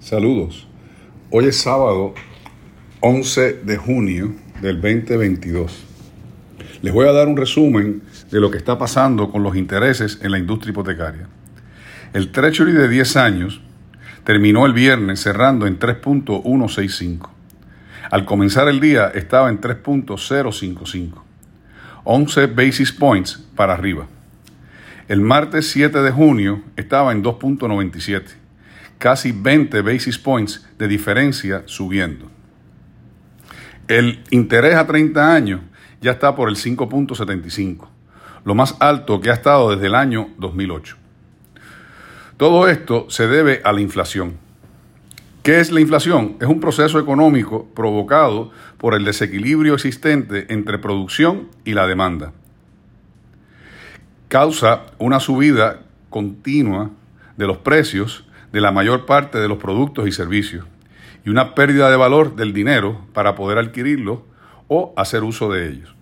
Saludos. 0.00 0.68
Hoy 1.30 1.46
es 1.46 1.60
sábado 1.60 2.14
11 3.00 3.54
de 3.64 3.76
junio 3.76 4.32
del 4.62 4.80
2022. 4.80 5.84
Les 6.82 6.94
voy 6.94 7.08
a 7.08 7.12
dar 7.12 7.26
un 7.26 7.36
resumen 7.36 8.02
de 8.30 8.40
lo 8.40 8.50
que 8.50 8.58
está 8.58 8.78
pasando 8.78 9.30
con 9.30 9.42
los 9.42 9.56
intereses 9.56 10.20
en 10.22 10.30
la 10.30 10.38
industria 10.38 10.70
hipotecaria. 10.70 11.26
El 12.12 12.30
Treasury 12.30 12.72
de 12.72 12.88
10 12.88 13.16
años 13.16 13.60
terminó 14.22 14.66
el 14.66 14.72
viernes 14.72 15.20
cerrando 15.20 15.66
en 15.66 15.80
3.165. 15.80 17.28
Al 18.10 18.24
comenzar 18.24 18.68
el 18.68 18.78
día 18.78 19.08
estaba 19.08 19.50
en 19.50 19.60
3.055. 19.60 21.22
11 22.04 22.46
basis 22.46 22.92
points 22.92 23.44
para 23.56 23.74
arriba. 23.74 24.06
El 25.08 25.20
martes 25.22 25.68
7 25.70 26.02
de 26.02 26.10
junio 26.10 26.62
estaba 26.76 27.12
en 27.12 27.24
2.97, 27.24 28.24
casi 28.98 29.32
20 29.32 29.80
basis 29.82 30.18
points 30.18 30.66
de 30.78 30.88
diferencia 30.88 31.62
subiendo. 31.66 32.30
El 33.86 34.22
interés 34.30 34.74
a 34.74 34.86
30 34.86 35.34
años 35.34 35.60
ya 36.00 36.12
está 36.12 36.34
por 36.34 36.48
el 36.48 36.56
5.75, 36.56 37.88
lo 38.44 38.54
más 38.54 38.76
alto 38.80 39.20
que 39.20 39.30
ha 39.30 39.34
estado 39.34 39.70
desde 39.70 39.86
el 39.86 39.94
año 39.94 40.28
2008. 40.38 40.96
Todo 42.36 42.68
esto 42.68 43.06
se 43.08 43.26
debe 43.26 43.60
a 43.64 43.72
la 43.72 43.80
inflación. 43.80 44.36
¿Qué 45.42 45.60
es 45.60 45.72
la 45.72 45.80
inflación? 45.80 46.36
Es 46.40 46.46
un 46.46 46.60
proceso 46.60 46.98
económico 46.98 47.68
provocado 47.74 48.50
por 48.76 48.94
el 48.94 49.04
desequilibrio 49.04 49.74
existente 49.74 50.46
entre 50.50 50.78
producción 50.78 51.48
y 51.64 51.72
la 51.72 51.86
demanda 51.86 52.32
causa 54.28 54.82
una 54.98 55.20
subida 55.20 55.80
continua 56.10 56.90
de 57.36 57.46
los 57.46 57.58
precios 57.58 58.24
de 58.52 58.60
la 58.60 58.72
mayor 58.72 59.06
parte 59.06 59.38
de 59.38 59.48
los 59.48 59.58
productos 59.58 60.06
y 60.08 60.12
servicios 60.12 60.64
y 61.24 61.30
una 61.30 61.54
pérdida 61.54 61.90
de 61.90 61.96
valor 61.96 62.36
del 62.36 62.52
dinero 62.52 63.06
para 63.12 63.34
poder 63.34 63.58
adquirirlo 63.58 64.26
o 64.68 64.94
hacer 64.96 65.24
uso 65.24 65.50
de 65.52 65.68
ellos. 65.68 65.94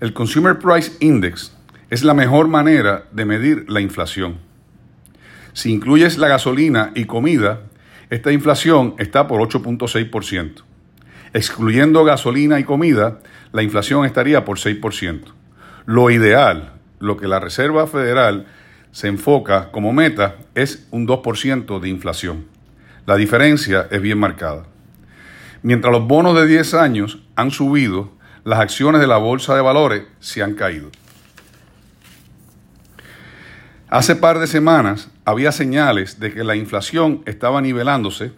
El 0.00 0.12
Consumer 0.12 0.58
Price 0.58 0.92
Index 1.00 1.56
es 1.90 2.04
la 2.04 2.14
mejor 2.14 2.48
manera 2.48 3.04
de 3.12 3.24
medir 3.24 3.64
la 3.68 3.80
inflación. 3.80 4.38
Si 5.52 5.72
incluyes 5.72 6.18
la 6.18 6.28
gasolina 6.28 6.92
y 6.94 7.04
comida, 7.04 7.60
esta 8.10 8.32
inflación 8.32 8.94
está 8.98 9.26
por 9.26 9.40
8.6%. 9.40 10.62
Excluyendo 11.32 12.04
gasolina 12.04 12.60
y 12.60 12.64
comida, 12.64 13.20
la 13.52 13.62
inflación 13.62 14.04
estaría 14.04 14.44
por 14.44 14.58
6%. 14.58 15.22
Lo 15.86 16.10
ideal 16.10 16.74
lo 17.04 17.16
que 17.16 17.28
la 17.28 17.38
Reserva 17.40 17.86
Federal 17.86 18.46
se 18.94 19.08
enfoca 19.08 19.72
como 19.72 19.92
meta 19.92 20.36
es 20.54 20.86
un 20.92 21.04
2% 21.08 21.80
de 21.80 21.88
inflación. 21.88 22.46
La 23.06 23.16
diferencia 23.16 23.88
es 23.90 24.00
bien 24.00 24.18
marcada. 24.18 24.66
Mientras 25.62 25.92
los 25.92 26.06
bonos 26.06 26.36
de 26.36 26.46
10 26.46 26.74
años 26.74 27.18
han 27.34 27.50
subido, 27.50 28.12
las 28.44 28.60
acciones 28.60 29.00
de 29.00 29.08
la 29.08 29.16
Bolsa 29.16 29.56
de 29.56 29.62
Valores 29.62 30.04
se 30.20 30.44
han 30.44 30.54
caído. 30.54 30.92
Hace 33.88 34.14
par 34.14 34.38
de 34.38 34.46
semanas 34.46 35.10
había 35.24 35.50
señales 35.50 36.20
de 36.20 36.32
que 36.32 36.44
la 36.44 36.54
inflación 36.54 37.22
estaba 37.26 37.60
nivelándose 37.60 38.30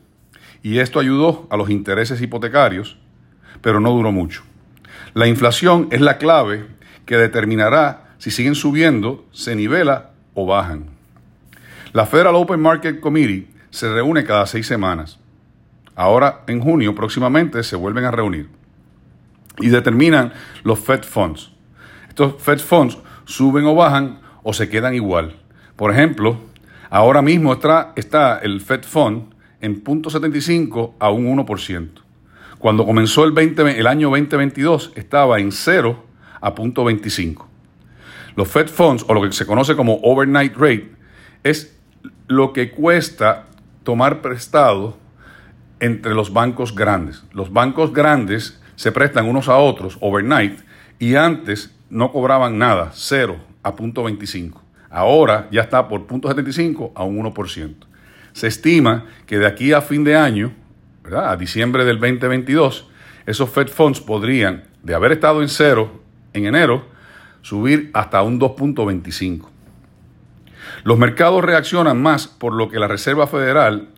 y 0.63 0.79
esto 0.79 1.01
ayudó 1.01 1.47
a 1.51 1.59
los 1.59 1.69
intereses 1.69 2.23
hipotecarios, 2.23 2.97
pero 3.61 3.79
no 3.79 3.91
duró 3.91 4.11
mucho. 4.11 4.43
La 5.13 5.27
inflación 5.27 5.89
es 5.91 6.01
la 6.01 6.17
clave 6.17 6.67
que 7.05 7.19
determinará 7.19 8.15
si 8.17 8.31
siguen 8.31 8.55
subiendo, 8.55 9.27
se 9.33 9.55
nivela 9.55 10.16
o 10.37 10.47
bajan. 10.47 10.87
La 11.93 12.07
Federal 12.07 12.37
Open 12.37 12.61
Market 12.61 13.01
Committee 13.01 13.49
se 13.71 13.93
reúne 13.93 14.23
cada 14.23 14.47
seis 14.47 14.67
semanas. 14.67 15.19
Ahora, 15.97 16.43
en 16.47 16.61
junio, 16.61 16.95
próximamente, 16.95 17.65
se 17.65 17.75
vuelven 17.75 18.05
a 18.05 18.11
reunir 18.11 18.49
y 19.59 19.69
determinan 19.69 20.33
los 20.63 20.79
Fed 20.79 21.03
Funds. 21.05 21.51
Estos 22.09 22.41
Fed 22.41 22.59
Funds 22.59 22.99
suben 23.25 23.65
o 23.65 23.75
bajan 23.75 24.21
o 24.43 24.53
se 24.53 24.69
quedan 24.69 24.95
igual. 24.95 25.37
Por 25.75 25.91
ejemplo, 25.91 26.39
ahora 26.91 27.23
mismo 27.23 27.53
está, 27.53 28.41
el 28.43 28.61
Fed 28.61 28.83
Fund 28.85 29.35
en 29.63 29.83
0.75 29.83 30.93
a 30.99 31.11
un 31.11 31.37
1%. 31.37 31.89
Cuando 32.59 32.85
comenzó 32.85 33.25
el, 33.25 33.33
20, 33.33 33.79
el 33.79 33.87
año 33.87 34.11
2022 34.11 34.93
estaba 34.97 35.39
en 35.39 35.51
0 35.51 36.05
a 36.41 36.55
0.25. 36.55 37.46
Los 38.37 38.49
Fed 38.49 38.69
Funds, 38.69 39.05
o 39.09 39.15
lo 39.15 39.23
que 39.23 39.33
se 39.33 39.47
conoce 39.47 39.75
como 39.75 39.99
overnight 40.03 40.55
rate, 40.57 40.93
es 41.43 41.77
lo 42.29 42.53
que 42.53 42.71
cuesta 42.71 43.47
tomar 43.83 44.21
prestado 44.21 44.99
entre 45.81 46.15
los 46.15 46.33
bancos 46.33 46.75
grandes. 46.75 47.25
Los 47.33 47.53
bancos 47.53 47.93
grandes 47.93 48.61
se 48.77 48.93
prestan 48.93 49.27
unos 49.27 49.49
a 49.49 49.57
otros 49.57 49.97
overnight 50.01 50.61
y 50.99 51.15
antes 51.15 51.75
no 51.89 52.13
cobraban 52.13 52.59
nada, 52.59 52.91
cero 52.93 53.39
a 53.63 53.75
punto 53.75 54.05
25. 54.05 54.63
Ahora 54.91 55.49
ya 55.51 55.63
está 55.63 55.89
por 55.89 56.07
punto 56.07 56.29
75 56.29 56.93
a 56.95 57.05
un 57.05 57.19
1%. 57.19 57.75
Se 58.33 58.47
estima 58.47 59.07
que 59.27 59.39
de 59.39 59.47
aquí 59.47 59.73
a 59.73 59.81
fin 59.81 60.05
de 60.05 60.15
año, 60.15 60.53
¿verdad? 61.03 61.31
a 61.31 61.37
diciembre 61.37 61.85
del 61.85 61.99
2022, 61.99 62.89
esos 63.25 63.51
Fed 63.51 63.69
Funds 63.69 64.01
podrían, 64.01 64.65
de 64.83 64.95
haber 64.95 65.13
estado 65.13 65.43
en 65.43 65.49
cero 65.49 66.03
en 66.33 66.47
enero, 66.47 66.87
subir 67.47 67.91
hasta 67.95 68.23
un 68.23 68.41
2.25. 68.41 69.47
Los 70.83 70.99
mercados 70.99 71.45
reaccionan 71.45 72.03
más 72.03 72.27
por 72.27 72.53
lo 72.53 72.69
que 72.69 72.81
la 72.81 72.89
Reserva 72.89 73.29
Federal 73.29 73.91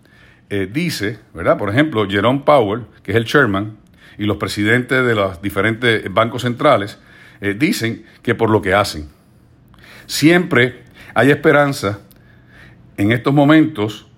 eh, 0.51 0.69
dice, 0.71 1.19
¿verdad? 1.33 1.57
Por 1.57 1.71
ejemplo, 1.71 2.07
Jerome 2.07 2.43
Powell, 2.45 2.85
que 3.03 3.13
es 3.13 3.17
el 3.17 3.25
chairman, 3.25 3.79
y 4.19 4.25
los 4.25 4.37
presidentes 4.37 5.03
de 5.03 5.15
los 5.15 5.41
diferentes 5.41 6.13
bancos 6.13 6.43
centrales 6.43 6.99
eh, 7.41 7.55
dicen 7.59 8.05
que 8.21 8.35
por 8.35 8.51
lo 8.51 8.61
que 8.61 8.75
hacen. 8.75 9.09
Siempre 10.05 10.83
hay 11.15 11.31
esperanza. 11.31 12.01
En 12.99 13.13
estos 13.13 13.33
momentos, 13.33 14.09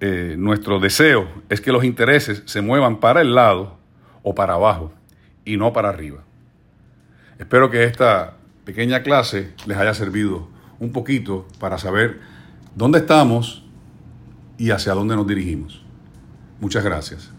eh, 0.00 0.34
nuestro 0.36 0.80
deseo 0.80 1.28
es 1.50 1.60
que 1.60 1.70
los 1.70 1.84
intereses 1.84 2.42
se 2.46 2.62
muevan 2.62 2.98
para 2.98 3.20
el 3.20 3.36
lado 3.36 3.78
o 4.24 4.34
para 4.34 4.54
abajo 4.54 4.92
y 5.44 5.56
no 5.56 5.72
para 5.72 5.90
arriba. 5.90 6.24
Espero 7.38 7.70
que 7.70 7.84
esta 7.84 8.38
pequeña 8.64 9.02
clase 9.02 9.52
les 9.66 9.76
haya 9.76 9.94
servido 9.94 10.48
un 10.78 10.92
poquito 10.92 11.46
para 11.58 11.78
saber 11.78 12.20
dónde 12.74 12.98
estamos 12.98 13.64
y 14.58 14.70
hacia 14.70 14.94
dónde 14.94 15.16
nos 15.16 15.26
dirigimos. 15.26 15.82
Muchas 16.60 16.84
gracias. 16.84 17.30